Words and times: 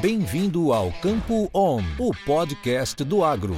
Bem-vindo 0.00 0.72
ao 0.72 0.90
Campo 0.92 1.50
On, 1.52 1.82
o 1.98 2.10
podcast 2.24 3.04
do 3.04 3.22
agro. 3.22 3.54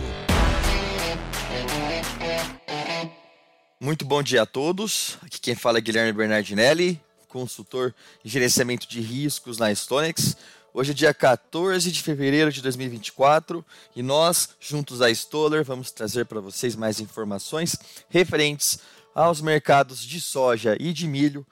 Muito 3.81 4.05
bom 4.05 4.21
dia 4.25 4.43
a 4.43 4.47
todos. 4.47 5.19
Aqui 5.23 5.41
quem 5.41 5.55
fala 5.55 5.79
é 5.79 5.81
Guilherme 5.81 6.13
Bernardinelli, 6.13 7.01
consultor 7.29 7.95
em 8.25 8.29
gerenciamento 8.29 8.89
de 8.89 9.01
riscos 9.01 9.57
na 9.57 9.73
Stonex. 9.73 10.37
Hoje 10.75 10.91
é 10.91 10.95
dia 10.95 11.15
14 11.15 11.93
de 11.93 12.03
fevereiro 12.03 12.51
de 12.51 12.61
2024 12.61 13.65
e 13.95 14.03
nós, 14.03 14.49
juntos 14.59 15.01
à 15.01 15.09
Stoller, 15.15 15.63
vamos 15.63 15.93
trazer 15.93 16.27
para 16.27 16.41
vocês 16.41 16.75
mais 16.75 16.99
informações 16.99 17.79
referentes 18.09 18.81
aos 19.15 19.41
mercados 19.41 20.05
de 20.05 20.21
soja 20.21 20.77
e 20.81 20.93
de 20.93 21.07
milho 21.07 21.47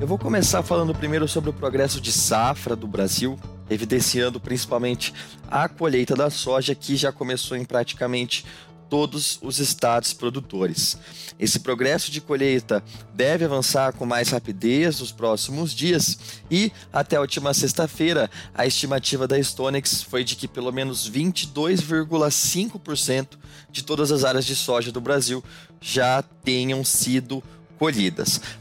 Eu 0.00 0.06
vou 0.06 0.16
começar 0.16 0.62
falando 0.62 0.94
primeiro 0.94 1.26
sobre 1.26 1.50
o 1.50 1.52
progresso 1.52 2.00
de 2.00 2.12
safra 2.12 2.76
do 2.76 2.86
Brasil, 2.86 3.36
evidenciando 3.68 4.38
principalmente 4.38 5.12
a 5.50 5.68
colheita 5.68 6.14
da 6.14 6.30
soja 6.30 6.72
que 6.72 6.94
já 6.94 7.10
começou 7.10 7.56
em 7.56 7.64
praticamente 7.64 8.46
todos 8.88 9.40
os 9.42 9.58
estados 9.58 10.12
produtores. 10.12 10.96
Esse 11.36 11.58
progresso 11.58 12.12
de 12.12 12.20
colheita 12.20 12.80
deve 13.12 13.44
avançar 13.44 13.92
com 13.92 14.06
mais 14.06 14.30
rapidez 14.30 15.00
nos 15.00 15.10
próximos 15.10 15.74
dias 15.74 16.16
e 16.48 16.70
até 16.92 17.16
a 17.16 17.20
última 17.20 17.52
sexta-feira 17.52 18.30
a 18.54 18.64
estimativa 18.66 19.26
da 19.26 19.42
Stonex 19.42 20.04
foi 20.04 20.22
de 20.22 20.36
que 20.36 20.46
pelo 20.46 20.70
menos 20.72 21.10
22,5% 21.10 23.30
de 23.70 23.82
todas 23.82 24.12
as 24.12 24.22
áreas 24.22 24.46
de 24.46 24.54
soja 24.54 24.92
do 24.92 25.00
Brasil 25.00 25.42
já 25.80 26.22
tenham 26.22 26.84
sido 26.84 27.42
colhidas. 27.42 27.57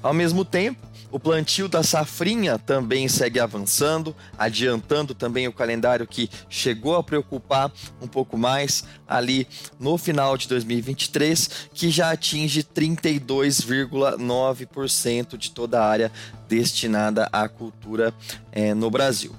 Ao 0.02 0.14
mesmo 0.14 0.46
tempo, 0.46 0.88
o 1.10 1.18
plantio 1.20 1.70
da 1.70 1.82
safrinha 1.84 2.60
também 2.60 3.08
segue 3.08 3.40
avançando, 3.40 4.14
adiantando 4.38 5.16
também 5.16 5.48
o 5.48 5.54
calendário 5.54 6.06
que 6.06 6.30
chegou 6.50 6.98
a 6.98 7.04
preocupar 7.04 7.72
um 8.02 8.08
pouco 8.08 8.38
mais 8.38 8.84
ali 9.08 9.48
no 9.80 9.98
final 9.98 10.38
de 10.38 10.50
2023, 10.50 11.70
que 11.74 11.90
já 11.90 12.12
atinge 12.12 12.62
32,9% 12.62 15.38
de 15.38 15.52
toda 15.52 15.82
a 15.82 15.88
área 15.88 16.12
destinada 16.48 17.28
à 17.32 17.48
cultura 17.48 18.14
é, 18.52 18.74
no 18.74 18.92
Brasil. 18.92 19.34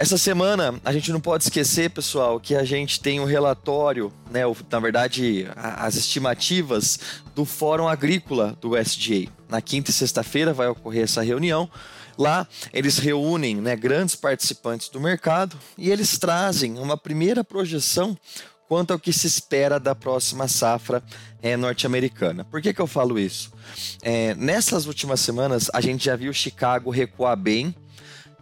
Essa 0.00 0.16
semana 0.16 0.80
a 0.82 0.94
gente 0.94 1.12
não 1.12 1.20
pode 1.20 1.44
esquecer, 1.44 1.90
pessoal, 1.90 2.40
que 2.40 2.54
a 2.54 2.64
gente 2.64 2.98
tem 3.00 3.20
um 3.20 3.26
relatório, 3.26 4.10
né, 4.30 4.40
na 4.70 4.80
verdade, 4.80 5.46
as 5.54 5.94
estimativas 5.94 6.98
do 7.34 7.44
Fórum 7.44 7.86
Agrícola 7.86 8.56
do 8.62 8.70
USDA. 8.70 9.30
Na 9.46 9.60
quinta 9.60 9.90
e 9.90 9.92
sexta-feira 9.92 10.54
vai 10.54 10.68
ocorrer 10.68 11.04
essa 11.04 11.22
reunião. 11.22 11.70
Lá 12.16 12.48
eles 12.72 12.96
reúnem 12.96 13.56
né, 13.56 13.76
grandes 13.76 14.14
participantes 14.16 14.88
do 14.88 14.98
mercado 14.98 15.54
e 15.76 15.90
eles 15.90 16.16
trazem 16.16 16.78
uma 16.78 16.96
primeira 16.96 17.44
projeção 17.44 18.16
quanto 18.66 18.94
ao 18.94 18.98
que 18.98 19.12
se 19.12 19.26
espera 19.26 19.78
da 19.78 19.94
próxima 19.94 20.48
safra 20.48 21.02
é, 21.42 21.58
norte-americana. 21.58 22.42
Por 22.46 22.62
que, 22.62 22.72
que 22.72 22.80
eu 22.80 22.86
falo 22.86 23.18
isso? 23.18 23.52
É, 24.00 24.34
nessas 24.34 24.86
últimas 24.86 25.20
semanas 25.20 25.68
a 25.74 25.80
gente 25.82 26.06
já 26.06 26.16
viu 26.16 26.32
Chicago 26.32 26.88
recuar 26.88 27.36
bem 27.36 27.74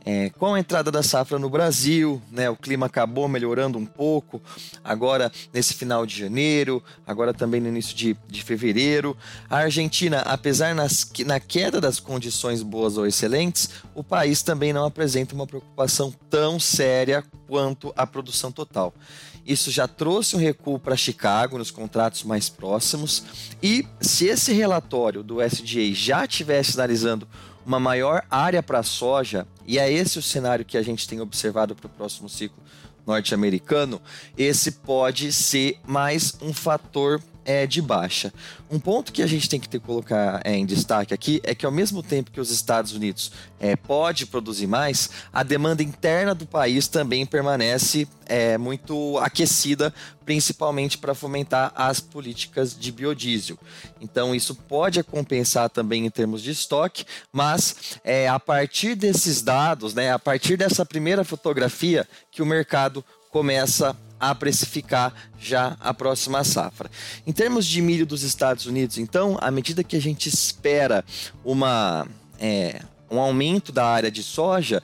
é, 0.04 0.30
com 0.30 0.54
a 0.54 0.60
entrada 0.60 0.90
da 0.90 1.02
safra 1.02 1.38
no 1.38 1.50
Brasil, 1.50 2.20
né, 2.30 2.48
o 2.48 2.56
clima 2.56 2.86
acabou 2.86 3.28
melhorando 3.28 3.78
um 3.78 3.86
pouco, 3.86 4.40
agora 4.82 5.30
nesse 5.52 5.74
final 5.74 6.06
de 6.06 6.18
janeiro, 6.18 6.82
agora 7.06 7.34
também 7.34 7.60
no 7.60 7.68
início 7.68 7.94
de, 7.96 8.16
de 8.26 8.42
fevereiro. 8.42 9.16
A 9.48 9.58
Argentina, 9.58 10.20
apesar 10.20 10.74
nas, 10.74 11.10
na 11.26 11.40
queda 11.40 11.80
das 11.80 12.00
condições 12.00 12.62
boas 12.62 12.96
ou 12.96 13.06
excelentes, 13.06 13.70
o 13.94 14.02
país 14.02 14.42
também 14.42 14.72
não 14.72 14.84
apresenta 14.84 15.34
uma 15.34 15.46
preocupação 15.46 16.12
tão 16.30 16.58
séria 16.58 17.24
quanto 17.46 17.92
a 17.96 18.06
produção 18.06 18.50
total. 18.52 18.94
Isso 19.48 19.70
já 19.70 19.88
trouxe 19.88 20.36
um 20.36 20.38
recuo 20.38 20.78
para 20.78 20.94
Chicago 20.94 21.56
nos 21.56 21.70
contratos 21.70 22.22
mais 22.22 22.50
próximos, 22.50 23.24
e 23.62 23.86
se 23.98 24.26
esse 24.26 24.52
relatório 24.52 25.22
do 25.22 25.42
SDA 25.42 25.94
já 25.94 26.24
estivesse 26.26 26.74
analisando 26.78 27.26
uma 27.68 27.78
maior 27.78 28.24
área 28.30 28.62
para 28.62 28.82
soja, 28.82 29.46
e 29.66 29.78
é 29.78 29.92
esse 29.92 30.18
o 30.18 30.22
cenário 30.22 30.64
que 30.64 30.78
a 30.78 30.82
gente 30.82 31.06
tem 31.06 31.20
observado 31.20 31.76
para 31.76 31.86
o 31.86 31.90
próximo 31.90 32.26
ciclo 32.26 32.56
norte-americano, 33.06 34.00
esse 34.38 34.72
pode 34.72 35.30
ser 35.32 35.78
mais 35.86 36.38
um 36.40 36.54
fator 36.54 37.22
é, 37.48 37.66
de 37.66 37.80
baixa. 37.80 38.30
Um 38.70 38.78
ponto 38.78 39.10
que 39.10 39.22
a 39.22 39.26
gente 39.26 39.48
tem 39.48 39.58
que 39.58 39.70
ter, 39.70 39.80
colocar 39.80 40.42
é, 40.44 40.54
em 40.54 40.66
destaque 40.66 41.14
aqui 41.14 41.40
é 41.42 41.54
que 41.54 41.64
ao 41.64 41.72
mesmo 41.72 42.02
tempo 42.02 42.30
que 42.30 42.38
os 42.38 42.50
Estados 42.50 42.92
Unidos 42.92 43.32
é, 43.58 43.74
pode 43.74 44.26
produzir 44.26 44.66
mais, 44.66 45.08
a 45.32 45.42
demanda 45.42 45.82
interna 45.82 46.34
do 46.34 46.44
país 46.44 46.88
também 46.88 47.24
permanece 47.24 48.06
é, 48.26 48.58
muito 48.58 49.16
aquecida, 49.16 49.94
principalmente 50.26 50.98
para 50.98 51.14
fomentar 51.14 51.72
as 51.74 52.00
políticas 52.00 52.78
de 52.78 52.92
biodiesel. 52.92 53.58
Então 53.98 54.34
isso 54.34 54.54
pode 54.54 55.02
compensar 55.02 55.70
também 55.70 56.04
em 56.04 56.10
termos 56.10 56.42
de 56.42 56.50
estoque, 56.50 57.06
mas 57.32 57.98
é 58.04 58.28
a 58.28 58.38
partir 58.38 58.94
desses 58.94 59.40
dados, 59.40 59.94
né, 59.94 60.12
a 60.12 60.18
partir 60.18 60.58
dessa 60.58 60.84
primeira 60.84 61.24
fotografia, 61.24 62.06
que 62.30 62.42
o 62.42 62.46
mercado 62.46 63.02
começa 63.30 63.96
a 64.20 64.34
precificar 64.34 65.14
já 65.38 65.76
a 65.80 65.94
próxima 65.94 66.42
safra. 66.42 66.90
Em 67.26 67.32
termos 67.32 67.66
de 67.66 67.80
milho 67.80 68.04
dos 68.04 68.22
Estados 68.22 68.66
Unidos, 68.66 68.98
então, 68.98 69.38
à 69.40 69.50
medida 69.50 69.84
que 69.84 69.96
a 69.96 70.00
gente 70.00 70.28
espera 70.28 71.04
uma, 71.44 72.06
é, 72.40 72.82
um 73.10 73.20
aumento 73.20 73.70
da 73.70 73.86
área 73.86 74.10
de 74.10 74.22
soja, 74.22 74.82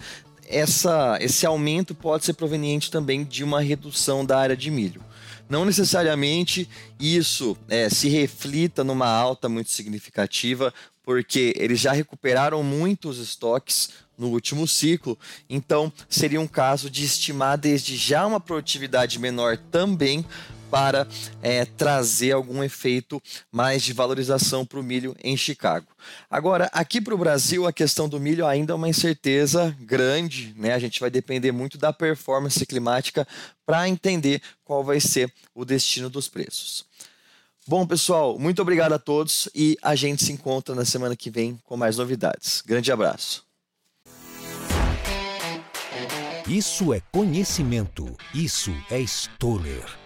essa, 0.49 1.19
esse 1.21 1.45
aumento 1.45 1.95
pode 1.95 2.25
ser 2.25 2.35
proveniente 2.35 2.91
também 2.91 3.25
de 3.25 3.43
uma 3.43 3.61
redução 3.61 4.25
da 4.25 4.39
área 4.39 4.57
de 4.57 4.71
milho. 4.71 5.03
Não 5.49 5.65
necessariamente 5.65 6.69
isso 6.99 7.57
é, 7.69 7.89
se 7.91 8.09
reflita 8.09 8.83
numa 8.83 9.09
alta 9.09 9.49
muito 9.49 9.71
significativa, 9.71 10.73
porque 11.05 11.53
eles 11.57 11.81
já 11.81 11.93
recuperaram 11.93 12.63
muitos 12.63 13.19
estoques 13.19 13.91
no 14.17 14.29
último 14.29 14.67
ciclo, 14.67 15.19
então 15.49 15.93
seria 16.09 16.41
um 16.41 16.47
caso 16.47 16.89
de 16.89 17.05
estimar 17.05 17.59
desde 17.59 17.97
já 17.97 18.27
uma 18.27 18.41
produtividade 18.41 19.19
menor 19.19 19.57
também 19.57 20.25
para 20.75 21.07
é, 21.41 21.65
trazer 21.65 22.33
algum 22.33 22.61
efeito 22.65 23.23
mais 23.53 23.81
de 23.81 23.93
valorização 23.93 24.67
para 24.67 24.81
o 24.81 24.83
milho 24.83 25.15
em 25.23 25.37
Chicago. 25.37 25.87
Agora, 26.29 26.69
aqui 26.73 27.01
para 27.01 27.15
o 27.15 27.19
Brasil, 27.19 27.65
a 27.65 27.73
questão 27.73 28.09
do 28.09 28.19
milho 28.19 28.45
ainda 28.45 28.73
é 28.73 28.75
uma 28.75 28.89
incerteza 28.89 29.73
grande, 29.81 30.53
né? 30.57 30.73
A 30.73 30.79
gente 30.81 30.99
vai 30.99 31.11
depender 31.11 31.53
muito 31.53 31.79
da 31.79 31.93
performance 31.93 32.67
climática 32.67 33.25
para 33.65 33.89
entender 33.89 34.43
qual 34.65 34.83
vai 34.83 34.99
ser 34.99 35.33
o 35.55 35.65
destino 35.65 36.11
dos 36.11 36.29
preços. 36.29 36.85
Bom, 37.69 37.87
pessoal, 37.87 38.37
muito 38.37 38.61
obrigado 38.61 38.95
a 38.95 38.99
todos 38.99 39.49
e 39.55 39.79
a 39.81 39.95
gente 39.95 40.25
se 40.25 40.33
encontra 40.33 40.75
na 40.75 40.85
semana 40.85 41.15
que 41.15 41.31
vem 41.31 41.57
com 41.65 41.77
mais 41.77 41.97
novidades. 41.97 42.63
Grande 42.67 42.91
abraço. 42.91 43.54
Isso 46.47 46.93
é 46.93 47.01
conhecimento. 47.11 48.05
Isso 48.35 48.71
é 48.91 49.01
Stoller. 49.01 50.04